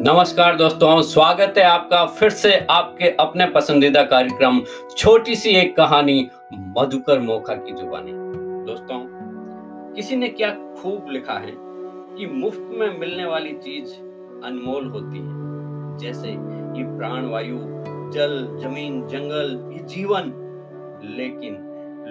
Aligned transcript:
नमस्कार 0.00 0.56
दोस्तों, 0.56 1.00
स्वागत 1.02 1.54
है 1.58 1.62
आपका 1.62 2.04
फिर 2.08 2.30
से 2.30 2.54
आपके 2.70 3.08
अपने 3.20 3.46
पसंदीदा 3.46 4.02
कार्यक्रम 4.02 4.60
छोटी 4.96 5.34
सी 5.36 5.50
एक 5.50 5.74
कहानी 5.76 6.30
मधुकर 6.76 7.18
मोखा 7.18 7.54
की 7.54 7.72
जुबानी। 7.72 8.12
दोस्तों, 8.66 9.00
किसी 9.94 10.16
ने 10.16 10.28
क्या 10.28 10.50
खूब 10.78 11.10
लिखा 11.10 11.34
है 11.34 11.52
कि 11.56 12.26
मुफ़्त 12.26 12.70
में 12.70 12.98
मिलने 12.98 13.24
वाली 13.24 13.52
चीज़ 13.56 13.92
अनमोल 14.44 14.86
होती 14.86 15.18
है। 15.18 15.98
जैसे 15.98 16.28
ये 16.28 16.86
प्राण, 16.96 17.26
वायु, 17.26 17.58
जल, 18.14 18.38
ज़मीन, 18.62 19.06
जंगल, 19.08 19.58
ये 19.72 19.84
जीवन। 19.86 20.32
लेकिन 21.18 21.58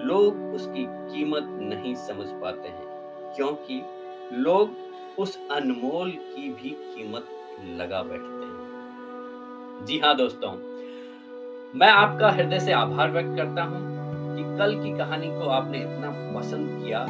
लोग 0.05 0.53
उसकी 0.55 0.85
कीमत 0.85 1.49
नहीं 1.63 1.95
समझ 1.97 2.29
पाते 2.43 2.69
हैं, 2.69 3.33
क्योंकि 3.35 3.81
लोग 4.33 4.77
उस 5.19 5.37
अनमोल 5.51 6.09
की 6.11 6.49
भी 6.51 6.69
कीमत 6.69 7.35
लगा 7.77 8.01
बैठते 8.03 8.45
हैं। 8.45 9.85
जी 9.85 9.99
हाँ 9.99 10.15
दोस्तों, 10.15 10.51
मैं 11.75 11.89
आपका 11.89 12.29
हृदय 12.29 12.59
से 12.59 12.71
आभार 12.71 13.11
व्यक्त 13.11 13.35
करता 13.37 13.63
हूँ 13.63 13.81
कि 14.35 14.43
कल 14.57 14.75
की 14.83 14.97
कहानी 14.97 15.27
को 15.27 15.49
आपने 15.49 15.77
इतना 15.77 16.09
पसंद 16.39 16.83
किया। 16.83 17.05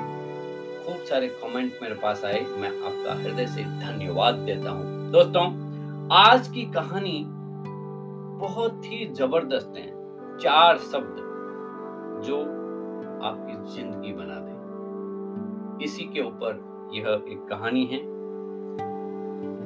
खूब 0.86 1.04
सारे 1.06 1.28
कमेंट 1.44 1.74
मेरे 1.82 1.96
पास 1.96 2.24
आए, 2.26 2.40
मैं 2.58 2.70
आपका 2.70 3.14
हृदय 3.14 3.48
से 3.48 3.64
धन्यवाद 3.64 4.36
देता 4.36 4.72
हूँ। 4.72 5.12
दोस्तों, 5.12 5.46
आज 6.12 6.48
की 6.48 6.66
कहानी 6.66 7.24
बहुत 8.40 8.86
ही 8.86 9.06
ज़बरदस्त 9.14 9.74
है। 9.78 9.88
चार 10.38 10.78
शब्द 10.78 11.16
जो 12.26 12.40
आपकी 13.24 13.76
ज़िंदगी 13.76 14.14
बना 14.14 14.40
दे। 14.40 15.86
इसी 15.86 16.04
के 16.04 16.22
ऊपर 16.22 16.90
यह 16.94 17.08
एक 17.32 17.46
कहानी 17.50 17.86
है। 17.86 18.00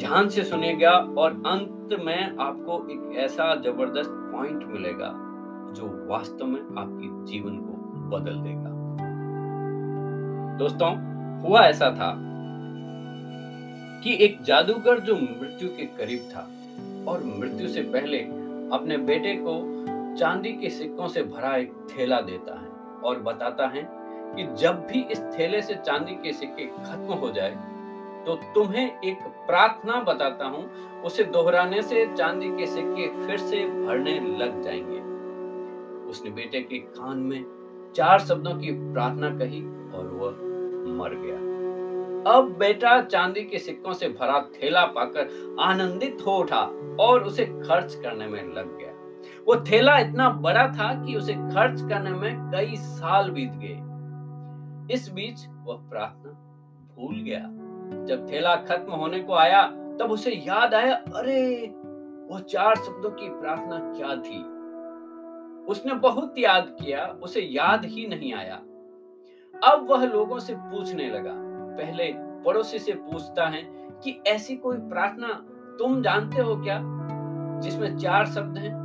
ध्यान 0.03 0.29
से 0.29 0.43
सुनेगा 0.43 0.91
और 0.91 1.31
अंत 1.31 1.99
में 2.05 2.37
आपको 2.37 2.77
एक 2.91 3.17
ऐसा 3.17 3.55
ज़बरदस्त 3.55 4.09
पॉइंट 4.11 4.63
मिलेगा 4.63 5.11
जो 5.73 6.07
वास्तव 6.09 6.45
में 6.45 6.61
आपके 6.61 7.31
जीवन 7.31 7.57
को 7.57 7.73
बदल 8.09 8.39
देगा। 8.39 8.69
दोस्तों, 10.57 10.89
हुआ 11.41 11.61
ऐसा 11.61 11.89
था 11.89 12.13
कि 14.03 14.17
एक 14.25 14.41
जादूगर 14.41 14.99
जो 14.99 15.15
मृत्यु 15.15 15.69
के 15.69 15.85
करीब 15.97 16.29
था 16.35 16.47
और 17.07 17.23
मृत्यु 17.23 17.67
से 17.67 17.81
पहले 17.81 18.19
अपने 18.77 18.97
बेटे 18.97 19.35
को 19.35 19.59
चांदी 20.19 20.51
के 20.51 20.69
सिक्कों 20.69 21.07
से 21.07 21.23
भरा 21.23 21.55
एक 21.55 21.73
थैला 21.91 22.21
देता 22.21 22.59
है 22.59 22.67
और 23.01 23.19
बताता 23.19 23.67
है 23.67 23.87
कि 24.35 24.55
जब 24.55 24.87
भी 24.91 25.05
इस 25.11 25.21
थैले 25.39 25.61
से 25.61 25.75
चांदी 25.75 26.15
के 26.15 26.33
सिक्के 26.33 26.65
खत्म 26.65 27.13
हो 27.13 27.31
जाए 27.31 27.55
तो 28.25 28.35
तुम्हें 28.35 29.01
एक 29.01 29.17
प्रार्थना 29.21 29.99
बताता 30.01 30.45
हूँ, 30.45 30.71
उसे 31.01 31.23
दोहराने 31.23 31.81
से 31.81 32.05
चांदी 32.15 32.49
के 32.49 32.67
सिक्के 32.67 33.27
फिर 33.27 33.37
से 33.37 33.65
भरने 33.65 34.19
लग 34.19 34.61
जाएँगे। 34.61 34.99
उसने 36.09 36.29
बेटे 36.29 36.61
के 36.61 36.77
कान 36.77 37.17
में 37.17 37.45
चार 37.95 38.19
शब्दों 38.19 38.53
की 38.53 38.71
प्रार्थना 38.71 39.29
कही 39.29 39.61
और 39.97 40.07
वह 40.07 40.31
मर 40.93 41.15
गया। 41.15 41.53
अब 42.35 42.55
बेटा 42.59 43.01
चांदी 43.01 43.41
के 43.41 43.59
सिक्कों 43.59 43.93
से 43.93 44.07
भरा 44.09 44.39
थैला 44.39 44.85
पाकर 44.85 45.55
आनंदित 45.59 46.17
हो 46.27 46.37
उठा 46.37 46.61
और 46.99 47.23
उसे 47.23 47.45
खर्च 47.45 47.95
करने 47.95 48.27
में 48.27 48.43
लग 48.43 48.77
गया। 48.77 48.93
वो 49.47 49.55
थैला 49.55 49.97
इतना 49.99 50.29
बड़ा 50.29 50.67
था 50.67 51.05
कि 51.05 51.15
उसे 51.15 51.33
खर्च 51.33 51.81
करने 51.81 52.09
में 52.09 52.51
कई 52.51 52.75
साल 52.75 53.29
बीत 53.29 53.51
गए। 53.53 54.93
इस 54.93 55.11
बीच 55.13 55.47
वह 55.63 55.75
प्रार्थना 55.89 56.31
भूल 56.97 57.15
गया। 57.15 57.62
जब 58.05 58.31
थैला 58.31 58.55
खत्म 58.55 58.91
होने 58.91 59.19
को 59.19 59.33
आया, 59.33 59.67
तब 59.67 60.07
उसे 60.11 60.31
याद 60.31 60.73
आया, 60.73 60.95
अरे, 60.95 61.67
वो 62.29 62.39
चार 62.39 62.75
शब्दों 62.75 63.09
की 63.09 63.29
प्रार्थना 63.29 63.79
क्या 63.79 64.15
थी? 64.15 64.53
उसने 65.65 65.93
बहुत 65.93 66.33
याद 66.37 66.77
किया, 66.83 67.05
उसे 67.05 67.41
याद 67.41 67.85
ही 67.85 68.07
नहीं 68.07 68.33
आया। 68.33 68.55
अब 69.63 69.87
वह 69.89 70.05
लोगों 70.05 70.39
से 70.39 70.55
पूछने 70.55 71.09
लगा। 71.09 71.33
पहले 71.77 72.13
पड़ोसी 72.17 72.79
से 72.79 72.91
पूछता 72.91 73.45
है 73.45 73.61
कि 74.03 74.21
ऐसी 74.27 74.55
कोई 74.55 74.77
प्रार्थना 74.77 75.27
तुम 75.79 76.01
जानते 76.01 76.41
हो 76.41 76.55
क्या, 76.55 76.79
जिसमें 77.59 77.97
चार 77.97 78.25
शब्द 78.25 78.57
हैं? 78.57 78.83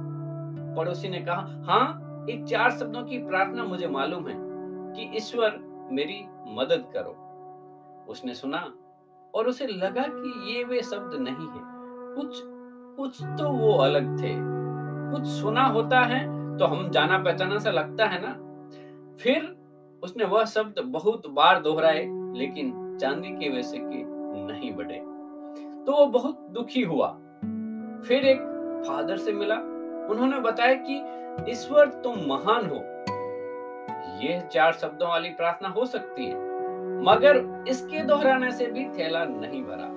पड़ोसी 0.78 1.08
ने 1.08 1.18
कहा 1.18 1.64
हाँ 1.68 2.04
एक 2.30 2.44
चार 2.44 2.70
शब्दों 2.70 3.02
की 3.02 3.18
प्रार्थना 3.18 3.64
मुझे 3.64 3.86
मालूम 3.86 4.28
है 4.28 4.36
कि 4.92 5.16
ईश्वर 5.16 5.58
मेरी 5.92 6.26
मदद 6.46 6.84
करो। 6.94 7.24
उसने 8.08 8.34
सुना 8.34 8.72
और 9.38 9.48
उसे 9.48 9.66
लगा 9.66 10.04
कि 10.08 10.52
ये 10.52 10.64
वे 10.64 10.80
शब्द 10.82 11.14
नहीं 11.20 11.48
है। 11.48 11.60
कुछ 12.16 12.40
कुछ 12.98 13.22
तो 13.38 13.50
वो 13.50 13.72
अलग 13.78 14.18
थे। 14.20 14.34
कुछ 15.12 15.26
सुना 15.30 15.64
होता 15.66 16.00
है 16.00 16.26
तो 16.58 16.64
हम 16.64 16.88
जाना 16.90 17.18
पहचाना 17.18 17.58
सा 17.58 17.70
लगता 17.70 18.06
है 18.06 18.20
ना? 18.22 18.32
फिर 19.20 19.56
उसने 20.02 20.24
वह 20.24 20.44
शब्द 20.44 20.78
बहुत 20.86 21.26
बार 21.26 21.60
दोहराए, 21.62 22.04
लेकिन 22.36 22.96
चांदी 23.00 23.28
के 23.28 23.48
वैसे 23.48 23.78
के 23.78 24.02
नहीं 24.46 24.72
बढ़े 24.74 24.98
तो 25.86 25.92
वो 25.92 26.06
बहुत 26.06 26.38
दुखी 26.50 26.82
हुआ। 26.82 27.08
फिर 28.08 28.24
एक 28.24 28.40
फादर 28.86 29.16
से 29.16 29.32
मिला। 29.32 29.56
उन्होंने 30.10 30.40
बताया 30.40 30.74
कि 30.80 31.50
ईश्वर 31.50 31.88
तुम 32.04 32.18
महान 32.26 32.68
हो। 32.70 32.76
यह 34.22 34.40
चार 34.52 34.72
शब्दों 34.72 35.08
वाली 35.08 35.28
प्रार्थना 35.30 35.68
हो 35.68 35.84
सकती 35.86 36.26
है। 36.26 36.47
मगर 37.02 37.64
इसके 37.68 38.02
दोहराने 38.04 38.50
से 38.52 38.66
भी 38.66 38.84
थैला 38.88 39.24
नहीं 39.24 39.62
भरा। 39.62 39.88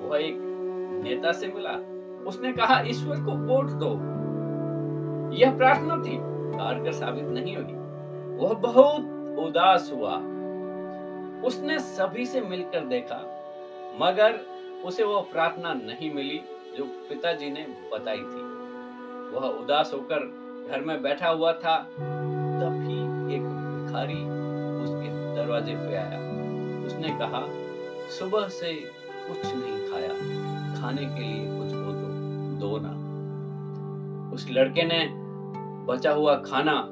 वह 0.00 0.18
एक 0.18 0.36
नेता 1.04 1.32
से 1.32 1.46
मिला। 1.46 1.72
उसने 2.26 2.52
कहा, 2.52 2.80
ईश्वर 2.80 3.16
को 3.16 3.32
वोट 3.46 3.70
दो। 3.82 3.90
यह 5.36 5.56
प्रार्थना 5.56 5.96
थी 5.96 6.16
कारगर 6.56 6.92
साबित 6.92 7.24
नहीं 7.24 7.56
हुई 7.56 7.78
वह 8.38 8.54
बहुत 8.54 9.36
उदास 9.38 9.90
हुआ। 9.94 10.14
उसने 11.46 11.78
सभी 11.78 12.26
से 12.26 12.40
मिलकर 12.40 12.84
देखा, 12.86 13.16
मगर 14.00 14.40
उसे 14.84 15.04
वह 15.04 15.20
प्रार्थना 15.32 15.72
नहीं 15.74 16.12
मिली 16.14 16.40
जो 16.78 16.84
पिताजी 17.08 17.50
ने 17.50 17.66
बताई 17.92 18.16
थी। 18.16 18.42
वह 19.30 19.48
उदास 19.48 19.90
होकर 19.94 20.26
घर 20.70 20.80
में 20.80 21.02
बैठा 21.02 21.28
हुआ 21.28 21.52
था। 21.52 21.76
तभी 21.90 22.98
एक 23.34 23.42
भिखारी 23.42 24.39
दरवाजे 25.40 25.76
पे 25.76 25.96
आया। 25.96 26.18
उसने 26.86 27.08
कहा, 27.08 27.46
सुबह 28.18 28.48
से 28.48 28.72
कुछ 29.28 29.46
नहीं 29.46 29.90
खाया। 29.90 30.08
खाने 30.80 31.06
के 31.06 31.20
लिए 31.20 31.58
कुछ 31.58 31.74
हो 31.74 31.92
तो 31.92 32.06
दो 32.60 32.78
ना। 32.82 33.10
उस 34.34 34.48
लड़के 34.50 34.82
ने 34.82 35.08
बचा 35.92 36.12
हुआ 36.12 36.34
खाना 36.34 36.88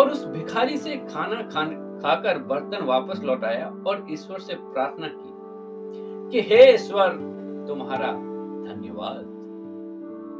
और 0.00 0.10
उस 0.10 0.26
भिखारी 0.26 0.76
से 0.76 0.96
खाना 0.96 1.42
खान, 1.42 1.98
खाकर 2.02 2.38
बर्तन 2.38 2.84
वापस 2.84 3.20
लौटाया 3.22 3.66
और 3.86 4.06
ईश्वर 4.10 4.38
से 4.38 4.54
प्रार्थना 4.54 5.08
की 5.08 5.30
कि, 6.30 6.54
हे 6.54 6.74
ईश्वर, 6.74 7.08
तुम्हारा 7.68 8.12
धन्यवाद। 8.74 9.36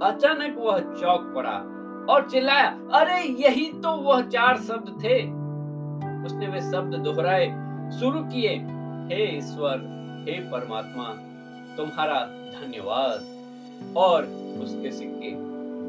अचानक 0.03 0.56
वह 0.59 0.78
चौक 0.78 1.32
पड़ा 1.37 1.56
और 2.15 2.31
चिल्लाया, 2.31 2.88
अरे, 2.94 3.21
यही 3.22 3.72
तो 3.72 3.97
वह 3.97 4.22
चार 4.22 4.56
शब्द 4.56 5.05
थे। 5.05 5.36
उसने 6.26 6.47
वे 6.47 6.60
शब्द 6.60 6.94
दोहराए, 6.94 7.47
शुरू 8.00 8.20
किए, 8.25 8.56
हे 9.12 9.38
ईश्वर, 9.38 9.76
हे 10.28 10.50
परमात्मा, 10.50 11.04
तुम्हारा 11.76 12.20
धन्यवाद। 12.26 13.37
और 13.97 14.25
उसके 14.62 14.92
सिक्के 14.92 15.31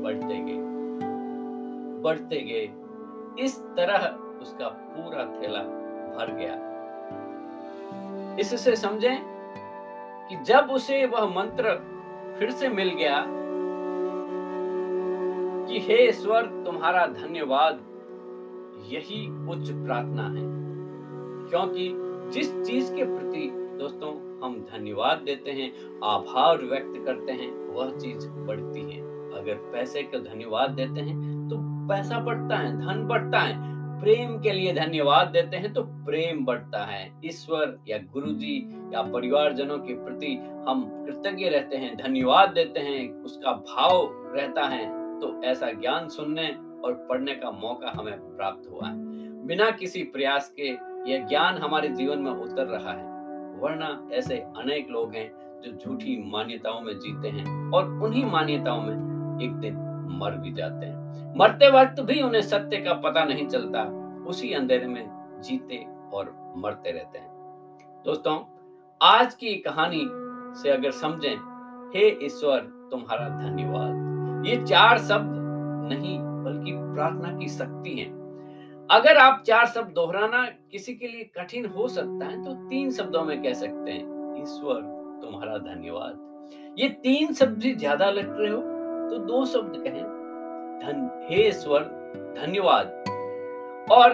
बढ़ते 0.02 0.38
गए 0.38 0.68
बढ़ते 2.02 2.36
गए। 2.36 2.70
इस 3.44 3.60
तरह 3.60 4.08
उसका 4.42 4.68
पूरा 4.68 5.26
थैला 5.26 5.60
भर 6.18 6.32
गया। 6.32 6.68
इससे 8.40 8.76
समझें 8.76 9.18
कि 10.30 10.36
जब 10.36 10.68
उसे 10.72 11.06
वह 11.06 11.26
मंत्र 11.36 11.64
फिर 12.40 12.52
से 12.52 12.70
मिल 12.70 12.90
गया 12.90 13.26
कि, 15.68 15.80
हे 15.80 16.10
ईश्वर, 16.10 16.42
तुम्हारा 16.42 17.06
धन्यवाद 17.06 17.80
यही 18.92 19.48
उच्च 19.48 19.70
प्रार्थना 19.72 20.24
है। 20.24 20.58
क्योंकि 21.50 21.94
जिस 22.32 22.62
चीज़ 22.62 22.94
के 22.94 23.04
प्रति 23.04 23.52
दोस्तों 23.54 24.12
हम 24.44 24.66
धन्यवाद 24.74 25.18
देते 25.18 25.52
हैं, 25.52 26.00
आभार 26.04 26.58
व्यक्त 26.58 27.06
करते 27.06 27.32
हैं, 27.32 27.52
वह 27.52 27.98
चीज़ 27.98 28.30
बढ़ती 28.30 28.92
है। 28.92 29.02
अगर 29.38 29.56
पैसे 29.56 30.04
का 30.04 30.18
धन्यवाद 30.18 30.70
देते 30.70 31.02
हैं 31.02 31.50
तो 31.50 31.56
पैसा 31.60 32.20
बढ़ता 32.20 32.56
है, 32.56 32.82
धन 32.86 33.08
बढ़ता 33.08 33.40
है। 33.40 33.78
प्रेम 34.02 34.40
के 34.40 34.52
लिए 34.52 34.74
धन्यवाद 34.74 35.28
देते 35.28 35.58
हैं 35.58 35.74
तो 35.74 35.84
प्रेम 35.84 36.46
बढ़ता 36.46 36.86
है। 36.86 37.22
ईश्वर 37.26 37.80
या 37.88 37.98
गुरुजी 37.98 38.76
या 38.94 39.02
परिवारजनों 39.02 39.78
के 39.78 39.94
प्रति 39.94 40.36
हम 40.68 41.06
कृतज्ञ 41.06 41.50
रहते 41.50 41.78
हैं, 41.78 41.98
धन्यवाद 41.98 42.50
देते 42.50 42.80
हैं, 42.80 43.24
उसका 43.24 43.52
भाव 43.52 44.10
रहता 44.36 44.62
है। 44.62 45.20
तो 45.20 45.44
ऐसा 45.44 45.72
ज्ञान 45.72 46.08
सुनने 46.08 46.48
और 46.88 46.94
पढ़ने 47.10 47.36
का 47.36 47.52
मौका 47.52 47.92
हमें 47.96 48.20
प्राप्त 48.36 48.70
हुआ 48.72 48.88
है। 48.88 49.46
बिना 49.48 49.70
किसी 49.72 50.04
प्रयास 50.04 50.54
के 50.60 50.68
यह 51.12 51.26
ज्ञान 51.28 51.58
हमारे 51.58 51.88
जीवन 51.90 52.20
में 52.20 52.32
उतर 52.32 52.68
रहा 52.68 52.92
है, 52.92 53.06
वरना 53.60 54.10
ऐसे 54.14 54.38
अनेक 54.58 54.90
लोग 54.90 55.14
हैं 55.16 55.30
जो 55.62 55.72
झूठी 55.72 56.18
मान्यताओं 56.32 56.82
में 56.82 56.94
जीते 57.00 57.30
हैं 57.30 57.72
और 57.74 57.90
उन्हीं 58.04 58.26
मान्यताओं 58.26 58.82
में 58.82 59.42
एक 59.44 59.54
दिन 59.54 59.76
मर 60.20 60.32
भी 60.32 60.54
जाते 60.54 60.86
हैं। 60.86 61.36
मरते 61.38 61.70
वक्त 61.72 62.02
भी 62.02 62.22
उन्हें 62.22 62.42
सत्य 62.42 62.78
का 62.78 62.94
पता 62.94 63.24
नहीं 63.24 63.48
चलता, 63.48 63.84
उसी 64.28 64.52
अंधेरे 64.54 64.88
में 64.88 65.06
जीते 65.44 65.86
और 66.14 66.36
मरते 66.58 66.92
रहते 66.92 67.20
हैं। 67.20 67.30
दोस्तों, 68.06 68.40
आज 69.02 69.34
की 69.34 69.56
कहानी 69.56 70.08
से 70.62 70.70
अगर 70.70 70.92
समझें, 70.92 71.36
हे 71.96 72.08
ईश्वर, 72.26 72.60
तुम्हारा 72.92 73.28
धन्यवाद। 73.30 74.46
ये 74.48 74.56
चार 74.66 74.98
शब्द 74.98 75.36
नहीं 75.90 76.18
बल्कि 76.48 76.72
प्रार्थना 76.94 77.38
की 77.38 77.48
शक्ति 77.50 77.94
है। 77.94 78.06
अगर 78.90 79.18
आप 79.20 79.44
चार 79.48 79.66
शब्द 79.68 79.94
दोहराना 79.96 80.44
किसी 80.72 80.94
के 80.96 81.08
लिए 81.08 81.24
कठिन 81.38 81.66
हो 81.68 81.88
सकता 81.90 82.26
है 82.26 82.44
तो 82.44 82.54
तीन 82.70 82.92
शब्दों 82.92 83.24
में 83.24 83.42
कह 83.44 83.54
सकते 83.56 83.92
हैं, 83.92 84.42
ईश्वर, 84.42 84.82
तुम्हारा 85.22 85.58
धन्यवाद। 85.60 86.76
ये 86.78 86.88
तीन 87.04 87.34
शब्द 87.34 87.64
ज़्यादा 87.74 88.10
लग 88.12 88.40
रहे 88.40 88.52
हो 88.52 88.62
तो 89.10 89.18
दो 89.26 89.46
शब्द 89.48 89.74
कहें, 89.78 90.04
धन, 90.82 91.10
हे 91.30 91.48
ईश्वर, 91.48 91.82
धन्यवाद। 92.38 93.04
और 93.92 94.14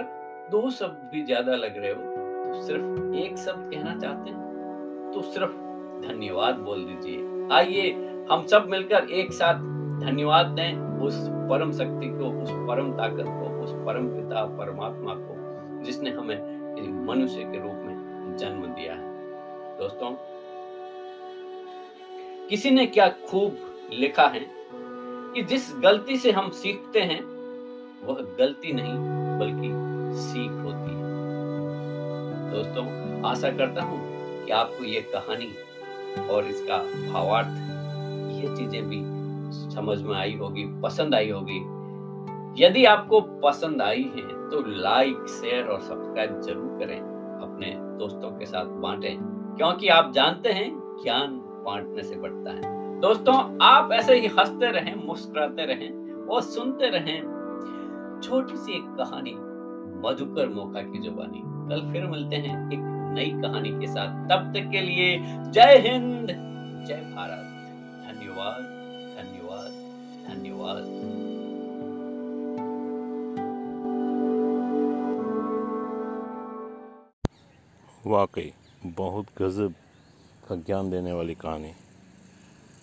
दो 0.51 0.69
शब्द 0.71 1.09
भी 1.12 1.24
ज़्यादा 1.25 1.56
लग 1.56 1.77
रहे 1.77 1.91
हो 1.91 2.01
तो 2.45 2.62
सिर्फ़ 2.62 3.15
एक 3.18 3.38
शब्द 3.38 3.69
कहना 3.71 3.95
चाहते 3.97 4.29
हैं 4.29 5.12
तो 5.13 5.21
सिर्फ़ 5.24 5.51
धन्यवाद 6.03 6.56
बोल 6.59 6.83
दीजिए। 6.86 7.47
आइए, 7.51 7.91
हम 8.31 8.45
सब 8.47 8.68
मिलकर 8.69 9.09
एक 9.12 9.33
साथ 9.33 9.59
धन्यवाद 10.00 10.47
दें। 10.50 10.92
उस 11.05 11.27
परम 11.50 11.71
शक्ति 11.71 12.07
को, 12.07 12.29
उस 12.44 12.50
परम 12.67 12.91
ताकत 12.91 13.25
को, 13.25 13.63
उस 13.63 13.71
परम 13.85 14.07
पिता, 14.07 14.45
परमात्मा 14.45 15.13
को, 15.13 15.83
जिसने 15.83 16.09
हमें 16.09 16.53
मनुष्य 17.05 17.44
के 17.44 17.59
रूप 17.59 17.75
में 17.85 18.35
जन्म 18.38 18.65
दिया 18.65 18.94
है। 18.94 19.11
दोस्तों, 19.77 20.11
किसी 22.50 22.71
ने 22.71 22.85
क्या 22.85 23.09
खूब 23.09 23.57
लिखा 23.94 24.27
है 24.27 24.45
कि 25.33 25.41
जिस 25.44 25.71
गलती 25.77 26.17
से 26.17 26.31
हम 26.31 26.50
सीखते 26.50 27.00
हैं, 27.00 27.21
वह 28.03 28.21
गलती 28.39 28.73
नहीं, 28.73 28.94
बल्कि 29.39 29.69
सीख 30.21 30.51
होती 30.51 30.94
है। 30.94 31.11
दोस्तों, 32.51 32.85
आशा 33.25 33.51
करता 33.51 33.81
हूँ 33.81 34.00
कि 34.45 34.51
आपको 34.51 34.83
यह 34.83 35.01
कहानी 35.13 35.51
और 36.27 36.45
इसका 36.45 36.77
भावार्थ, 37.11 37.47
ये 38.33 38.55
चीज़ें 38.57 38.89
भी 38.89 39.12
समझ 39.69 40.01
में 40.01 40.15
आई 40.15 40.35
होगी, 40.35 40.65
पसंद 40.81 41.15
आई 41.15 41.29
होगी। 41.29 41.59
यदि 42.57 42.85
आपको 42.85 43.21
पसंद 43.44 43.81
आई 43.81 44.03
है 44.15 44.27
तो 44.50 44.61
लाइक 44.67 45.25
शेयर 45.31 45.67
और 45.67 45.79
सब्सक्राइब 45.81 46.39
ज़रूर 46.41 46.77
करें, 46.79 47.00
अपने 47.00 47.73
दोस्तों 48.00 48.29
के 48.29 48.45
साथ 48.45 48.65
बांटें, 48.81 49.17
क्योंकि 49.57 49.88
आप 49.89 50.11
जानते 50.11 50.51
हैं 50.51 50.69
ज्ञान 51.03 51.39
बांटने 51.65 52.03
से 52.03 52.15
बढ़ता 52.15 52.51
है। 52.51 53.00
दोस्तों, 53.01 53.35
आप 53.61 53.91
ऐसे 53.91 54.15
ही 54.15 54.27
हँसते 54.29 54.71
रहें, 54.71 54.95
मुस्कुराते 55.05 55.65
रहें 55.65 56.25
और 56.25 56.41
सुनते 56.41 56.89
रहें 56.89 58.19
छोटी 58.23 58.55
सी 58.55 58.71
एक 58.71 58.95
कहानी, 58.97 59.33
मधुकर 60.03 60.50
मौका 60.50 60.81
की 60.81 61.00
जुबानी। 61.00 61.41
कल 61.69 61.91
फिर 61.91 62.05
मिलते 62.07 62.35
हैं 62.35 62.55
एक 62.67 62.79
नई 63.15 63.29
कहानी 63.41 63.69
के 63.71 63.88
साथ। 63.88 64.23
तब 64.29 64.51
तक 64.53 64.69
के 64.71 64.81
लिए 64.81 65.17
जय 65.19 65.77
हिंद, 65.79 66.27
जय 66.88 67.01
भारत। 67.15 67.50
धन्यवाद। 68.05 68.72
धन्यवाद 70.33 70.83
वाकई 78.07 78.53
बहुत 78.85 79.25
गजब 79.41 79.74
का 80.47 80.56
ज्ञान 80.56 80.89
देने 80.91 81.12
वाली 81.12 81.35
कहानी। 81.35 81.71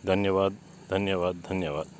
धन्यवाद 0.06 0.52
धन्यवाद 0.90 1.34
धन्यवाद। 1.34 1.99